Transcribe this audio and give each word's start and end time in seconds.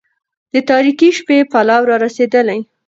د 0.53 0.55
تاريكي 0.69 1.09
شپې 1.17 1.37
پلو 1.51 1.79
را 1.89 1.95
رسېدلى 2.05 2.57